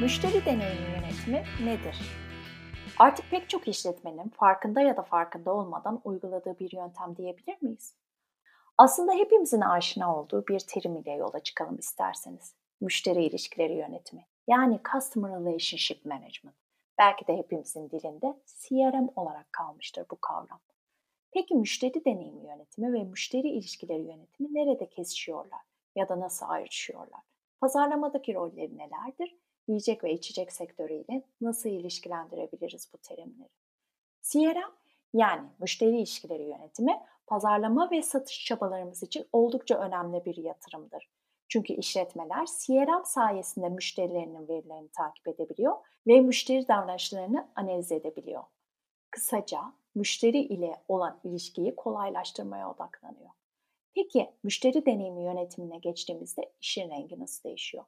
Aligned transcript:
Müşteri 0.00 0.44
deneyimi 0.44 0.90
yönetimi 0.90 1.44
nedir? 1.64 2.00
Artık 2.98 3.30
pek 3.30 3.48
çok 3.48 3.68
işletmenin 3.68 4.28
farkında 4.28 4.80
ya 4.80 4.96
da 4.96 5.02
farkında 5.02 5.54
olmadan 5.54 6.00
uyguladığı 6.04 6.58
bir 6.58 6.72
yöntem 6.72 7.16
diyebilir 7.16 7.56
miyiz? 7.62 7.96
Aslında 8.78 9.12
hepimizin 9.12 9.60
aşina 9.60 10.16
olduğu 10.16 10.46
bir 10.46 10.60
terim 10.60 10.96
ile 10.96 11.10
yola 11.10 11.40
çıkalım 11.40 11.78
isterseniz. 11.78 12.54
Müşteri 12.80 13.24
ilişkileri 13.24 13.72
yönetimi 13.72 14.26
yani 14.48 14.80
Customer 14.92 15.30
Relationship 15.30 16.04
Management. 16.04 16.56
Belki 16.98 17.26
de 17.26 17.36
hepimizin 17.36 17.90
dilinde 17.90 18.40
CRM 18.46 19.08
olarak 19.16 19.52
kalmıştır 19.52 20.06
bu 20.10 20.16
kavram. 20.20 20.60
Peki 21.32 21.54
müşteri 21.54 22.04
deneyimi 22.04 22.46
yönetimi 22.46 22.92
ve 22.92 23.04
müşteri 23.04 23.48
ilişkileri 23.48 24.02
yönetimi 24.02 24.54
nerede 24.54 24.88
kesişiyorlar 24.88 25.60
ya 25.96 26.08
da 26.08 26.20
nasıl 26.20 26.46
ayrışıyorlar? 26.48 27.20
Pazarlamadaki 27.60 28.34
rolleri 28.34 28.78
nelerdir? 28.78 29.36
Yiyecek 29.70 30.04
ve 30.04 30.12
içecek 30.12 30.52
sektörüyle 30.52 31.22
nasıl 31.40 31.68
ilişkilendirebiliriz 31.68 32.90
bu 32.92 32.98
terimleri? 32.98 33.48
CRM 34.22 34.72
yani 35.14 35.48
müşteri 35.58 35.96
ilişkileri 35.96 36.42
yönetimi 36.42 37.00
pazarlama 37.26 37.90
ve 37.90 38.02
satış 38.02 38.44
çabalarımız 38.44 39.02
için 39.02 39.26
oldukça 39.32 39.78
önemli 39.78 40.24
bir 40.24 40.36
yatırımdır. 40.36 41.10
Çünkü 41.48 41.72
işletmeler 41.72 42.46
CRM 42.46 43.04
sayesinde 43.04 43.68
müşterilerinin 43.68 44.48
verilerini 44.48 44.88
takip 44.88 45.28
edebiliyor 45.28 45.76
ve 46.06 46.20
müşteri 46.20 46.68
davranışlarını 46.68 47.48
analiz 47.56 47.92
edebiliyor. 47.92 48.42
Kısaca 49.10 49.60
müşteri 49.94 50.38
ile 50.38 50.82
olan 50.88 51.20
ilişkiyi 51.24 51.76
kolaylaştırmaya 51.76 52.70
odaklanıyor. 52.70 53.30
Peki 53.94 54.30
müşteri 54.42 54.86
deneyimi 54.86 55.24
yönetimine 55.24 55.78
geçtiğimizde 55.78 56.52
işin 56.60 56.90
rengi 56.90 57.20
nasıl 57.20 57.44
değişiyor? 57.44 57.84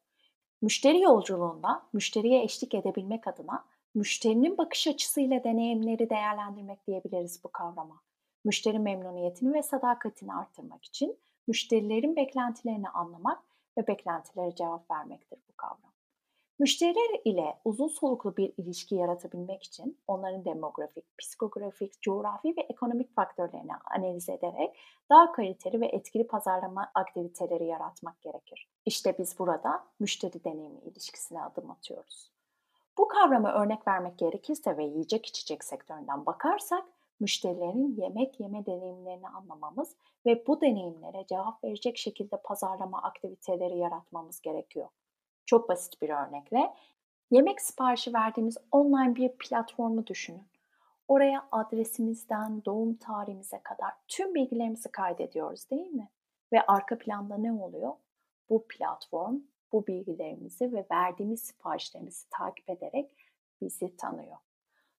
Müşteri 0.63 1.01
yolculuğunda 1.01 1.83
müşteriye 1.93 2.43
eşlik 2.43 2.75
edebilmek 2.75 3.29
adına 3.29 3.65
müşterinin 3.95 4.59
bakış 4.59 4.87
açısıyla 4.87 5.45
deneyimleri 5.45 6.11
değerlendirmek 6.11 6.87
diyebiliriz 6.87 7.45
bu 7.45 7.53
kavrama. 7.53 8.01
Müşteri 8.45 8.79
memnuniyetini 8.79 9.55
ve 9.55 9.63
sadakatini 9.63 10.35
artırmak 10.35 10.85
için 10.85 11.19
müşterilerin 11.47 12.17
beklentilerini 12.17 12.89
anlamak 12.89 13.43
ve 13.79 13.87
beklentilere 13.87 14.55
cevap 14.55 14.91
vermektir 14.91 15.39
bu. 15.49 15.52
Müşteriler 16.63 17.21
ile 17.25 17.59
uzun 17.65 17.89
soluklu 17.89 18.37
bir 18.37 18.53
ilişki 18.57 18.95
yaratabilmek 18.95 19.63
için 19.63 19.99
onların 20.07 20.45
demografik, 20.45 21.19
psikografik, 21.19 22.03
coğrafi 22.03 22.57
ve 22.57 22.61
ekonomik 22.61 23.15
faktörlerini 23.15 23.73
analiz 23.91 24.29
ederek 24.29 24.77
daha 25.11 25.33
kaliteli 25.33 25.81
ve 25.81 25.87
etkili 25.87 26.27
pazarlama 26.27 26.91
aktiviteleri 26.95 27.67
yaratmak 27.67 28.23
gerekir. 28.23 28.69
İşte 28.87 29.19
biz 29.19 29.39
burada 29.39 29.85
müşteri 30.01 30.45
deneyimi 30.45 30.81
ilişkisine 30.81 31.43
adım 31.43 31.71
atıyoruz. 31.71 32.31
Bu 32.99 33.09
kavrama 33.09 33.53
örnek 33.53 33.89
vermek 33.89 34.19
gerekirse 34.19 34.77
ve 34.77 34.85
yiyecek 34.85 35.27
içecek 35.27 35.65
sektöründen 35.65 36.27
bakarsak 36.27 36.85
müşterilerin 37.21 37.97
yemek 38.01 38.41
yeme 38.41 38.67
deneyimlerini 38.67 39.29
anlamamız 39.29 39.97
ve 40.27 40.47
bu 40.47 40.61
deneyimlere 40.61 41.27
cevap 41.27 41.65
verecek 41.65 41.99
şekilde 41.99 42.37
pazarlama 42.37 43.03
aktiviteleri 43.03 43.79
yaratmamız 43.79 44.41
gerekiyor. 44.41 44.89
Çok 45.47 45.69
basit 45.69 46.03
bir 46.03 46.11
örnekle 46.11 46.75
yemek 47.31 47.61
siparişi 47.61 48.15
verdiğimiz 48.15 48.57
online 48.73 49.17
bir 49.17 49.29
platformu 49.29 50.07
düşünün. 50.07 50.49
Oraya 51.09 51.49
adresimizden 51.53 52.65
doğum 52.65 52.95
tarihimize 52.95 53.59
kadar 53.59 53.93
tüm 54.09 54.35
bilgilerimizi 54.35 54.93
kaydediyoruz 54.93 55.71
değil 55.71 55.91
mi? 55.91 56.09
Ve 56.53 56.67
arka 56.67 56.99
planda 56.99 57.37
ne 57.37 57.53
oluyor? 57.53 57.93
Bu 58.51 58.67
platform 58.69 59.37
bu 59.73 59.87
bilgilerimizi 59.87 60.73
ve 60.73 60.87
verdiğimiz 60.91 61.43
siparişlerimizi 61.43 62.31
takip 62.31 62.71
ederek 62.71 63.17
bizi 63.61 63.97
tanıyor. 63.97 64.37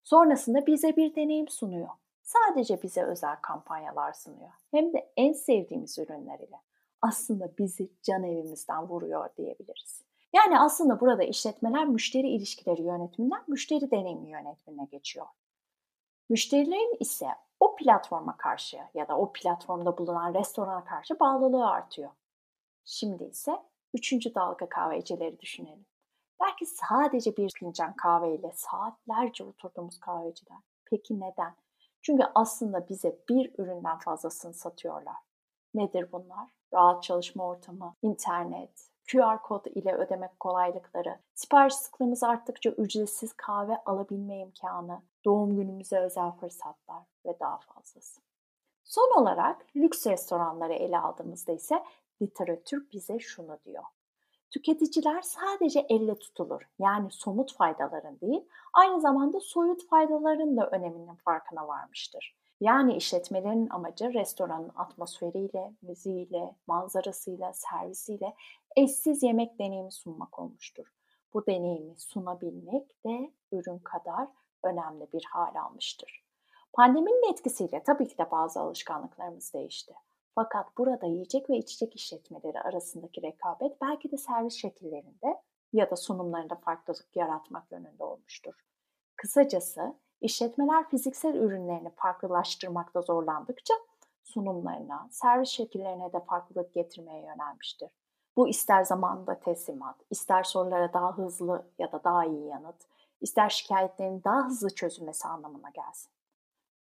Sonrasında 0.03 0.68
bize 0.68 0.95
bir 0.95 1.16
deneyim 1.16 1.47
sunuyor. 1.47 1.89
Sadece 2.22 2.81
bize 2.81 3.03
özel 3.03 3.35
kampanyalar 3.41 4.13
sunuyor. 4.13 4.51
Hem 4.72 4.94
de 4.94 5.12
en 5.18 5.34
sevdiğimiz 5.34 6.00
ürünler 6.00 6.39
ile. 6.39 6.62
Aslında 7.01 7.57
bizi 7.57 7.89
can 8.03 8.23
evimizden 8.23 8.89
vuruyor 8.89 9.29
diyebiliriz. 9.38 10.03
Yani 10.33 10.59
aslında 10.59 10.99
burada 10.99 11.23
işletmeler 11.23 11.85
müşteri 11.85 12.29
ilişkileri 12.29 12.81
yönetiminden 12.81 13.44
müşteri 13.47 13.91
deneyimi 13.91 14.29
yönetimine 14.29 14.85
geçiyor. 14.85 15.25
Müşterilerin 16.29 16.97
ise 16.99 17.27
o 17.59 17.75
platforma 17.75 18.38
karşı 18.38 18.79
ya 18.94 19.07
da 19.07 19.17
o 19.17 19.33
platformda 19.33 19.97
bulunan 19.97 20.33
restorana 20.33 20.83
karşı 20.83 21.19
bağlılığı 21.19 21.69
artıyor. 21.69 22.11
Şimdi 22.85 23.23
ise 23.23 23.59
üçüncü 23.94 24.35
dalga 24.35 24.69
kahvecileri 24.69 25.39
düşünelim. 25.39 25.85
Belki 26.41 26.65
sadece 26.65 27.38
bir 27.38 27.51
fincan 27.59 27.95
kahveyle 27.95 28.51
saatlerce 28.55 29.44
oturduğumuz 29.44 30.00
kahveciler. 30.00 30.57
Peki 30.85 31.19
neden? 31.19 31.55
Çünkü 32.01 32.23
aslında 32.35 32.89
bize 32.89 33.19
bir 33.29 33.51
üründen 33.57 33.97
fazlasını 33.97 34.53
satıyorlar. 34.53 35.15
Nedir 35.73 36.11
bunlar? 36.11 36.47
Rahat 36.73 37.03
çalışma 37.03 37.47
ortamı, 37.47 37.95
internet, 38.01 38.93
QR 39.12 39.41
kod 39.41 39.66
ile 39.66 39.94
ödeme 39.94 40.30
kolaylıkları, 40.40 41.19
sipariş 41.34 41.74
sıklığımız 41.74 42.24
arttıkça 42.24 42.69
ücretsiz 42.69 43.34
kahve 43.34 43.78
alabilme 43.86 44.40
imkanı, 44.40 45.02
doğum 45.25 45.56
günümüze 45.56 46.00
özel 46.00 46.31
fırsatlar 46.31 47.03
ve 47.25 47.40
daha 47.40 47.58
fazlası. 47.58 48.22
Son 48.84 49.22
olarak 49.22 49.66
lüks 49.75 50.08
restoranları 50.08 50.74
ele 50.74 51.00
aldığımızda 51.00 51.52
ise 51.52 51.84
literatür 52.22 52.92
bize 52.92 53.19
şunu 53.19 53.59
diyor. 53.66 53.84
Tüketiciler 54.53 55.22
sadece 55.22 55.86
elle 55.90 56.16
tutulur 56.16 56.62
yani 56.80 57.12
somut 57.12 57.56
faydaların 57.58 58.19
değil, 58.19 58.46
aynı 58.74 59.02
zamanda 59.02 59.40
soyut 59.40 59.88
faydaların 59.88 60.58
da 60.58 60.69
öneminin 60.69 61.16
farkına 61.16 61.68
varmıştır. 61.68 62.36
Yani 62.62 62.96
işletmelerin 62.96 63.69
amacı 63.69 64.13
restoranın 64.13 64.72
atmosferiyle, 64.75 65.74
müziğiyle, 65.81 66.56
manzarasıyla, 66.68 67.53
servisiyle 67.53 68.34
eşsiz 68.75 69.24
yemek 69.24 69.59
deneyimi 69.59 69.92
sunmak 69.92 70.40
olmuştur. 70.40 70.94
Bu 71.34 71.46
deneyimi 71.46 71.96
sunabilmek 71.97 73.06
de 73.06 73.31
ürün 73.52 73.80
kadar 73.80 74.28
önemli 74.63 75.08
bir 75.13 75.24
hal 75.31 75.56
almıştır. 75.56 76.24
Pandeminin 76.74 77.31
etkisiyle 77.31 77.84
tabii 77.84 78.08
ki 78.08 78.18
de 78.18 78.31
bazı 78.31 78.59
alışkanlıklarımız 78.59 79.53
değişti. 79.53 79.94
Fakat 80.35 80.77
burada 80.77 81.05
yiyecek 81.05 81.49
ve 81.49 81.57
içecek 81.57 81.95
işletmeleri 81.95 82.61
arasındaki 82.61 83.21
rekabet 83.21 83.81
belki 83.81 84.11
de 84.11 84.17
servis 84.17 84.53
şekillerinde 84.53 85.41
ya 85.73 85.91
da 85.91 85.95
sunumlarında 85.95 86.55
farklılık 86.55 87.16
yaratmak 87.16 87.71
yönünde 87.71 88.03
olmuştur. 88.03 88.53
Kısacası 89.16 89.95
işletmeler 90.21 90.89
fiziksel 90.89 91.35
ürünlerini 91.35 91.89
farklılaştırmakta 91.95 93.01
zorlandıkça 93.01 93.73
sunumlarına, 94.23 95.07
servis 95.11 95.49
şekillerine 95.49 96.13
de 96.13 96.19
farklılık 96.19 96.73
getirmeye 96.73 97.21
yönelmiştir. 97.21 97.89
Bu 98.38 98.47
ister 98.47 98.83
zamanında 98.83 99.39
teslimat, 99.39 99.95
ister 100.09 100.44
sorulara 100.44 100.94
daha 100.94 101.17
hızlı 101.17 101.67
ya 101.79 101.91
da 101.91 102.03
daha 102.03 102.25
iyi 102.25 102.45
yanıt, 102.47 102.88
ister 103.21 103.50
şikayetlerin 103.50 104.23
daha 104.23 104.45
hızlı 104.45 104.69
çözülmesi 104.69 105.27
anlamına 105.27 105.69
gelsin. 105.69 106.11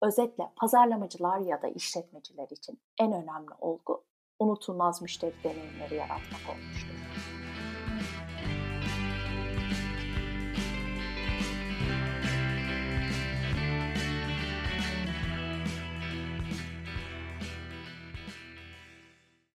Özetle 0.02 0.50
pazarlamacılar 0.56 1.38
ya 1.38 1.62
da 1.62 1.68
işletmeciler 1.68 2.48
için 2.50 2.80
en 2.98 3.12
önemli 3.12 3.50
olgu 3.60 4.04
unutulmaz 4.38 5.02
müşteri 5.02 5.34
deneyimleri 5.44 5.94
yaratmak 5.94 6.40
olmuştur. 6.50 6.99